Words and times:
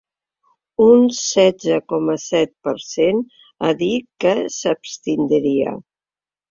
Un 0.85 1.03
setze 1.17 1.77
coma 1.93 2.17
set 2.25 2.55
per 2.69 2.75
cent 2.87 3.23
ha 3.69 3.73
dit 3.87 4.13
que 4.27 4.35
s’abstindria. 4.59 5.81